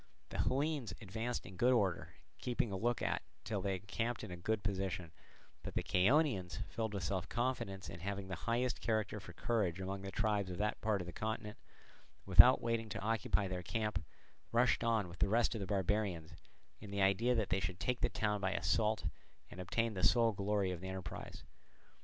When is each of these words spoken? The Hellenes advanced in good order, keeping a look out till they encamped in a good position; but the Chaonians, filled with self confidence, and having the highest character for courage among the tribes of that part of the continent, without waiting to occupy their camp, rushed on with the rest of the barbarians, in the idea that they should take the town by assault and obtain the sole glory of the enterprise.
The 0.29 0.39
Hellenes 0.39 0.95
advanced 0.99 1.45
in 1.45 1.57
good 1.57 1.73
order, 1.73 2.15
keeping 2.39 2.71
a 2.71 2.75
look 2.75 3.03
out 3.03 3.21
till 3.43 3.61
they 3.61 3.75
encamped 3.75 4.23
in 4.23 4.31
a 4.31 4.35
good 4.35 4.63
position; 4.63 5.11
but 5.61 5.75
the 5.75 5.83
Chaonians, 5.83 6.57
filled 6.69 6.95
with 6.95 7.03
self 7.03 7.29
confidence, 7.29 7.87
and 7.87 8.01
having 8.01 8.27
the 8.27 8.33
highest 8.49 8.81
character 8.81 9.19
for 9.19 9.33
courage 9.33 9.79
among 9.79 10.01
the 10.01 10.09
tribes 10.09 10.49
of 10.49 10.57
that 10.57 10.81
part 10.81 11.01
of 11.01 11.05
the 11.05 11.13
continent, 11.13 11.59
without 12.25 12.63
waiting 12.63 12.89
to 12.89 12.99
occupy 12.99 13.47
their 13.47 13.61
camp, 13.61 14.03
rushed 14.51 14.83
on 14.83 15.07
with 15.07 15.19
the 15.19 15.29
rest 15.29 15.53
of 15.53 15.61
the 15.61 15.67
barbarians, 15.67 16.33
in 16.79 16.89
the 16.89 17.03
idea 17.03 17.35
that 17.35 17.49
they 17.49 17.59
should 17.59 17.79
take 17.79 18.01
the 18.01 18.09
town 18.09 18.41
by 18.41 18.53
assault 18.53 19.05
and 19.51 19.61
obtain 19.61 19.93
the 19.93 20.01
sole 20.03 20.31
glory 20.31 20.71
of 20.71 20.81
the 20.81 20.89
enterprise. 20.89 21.43